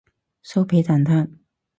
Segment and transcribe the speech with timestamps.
[0.43, 1.29] 酥皮蛋撻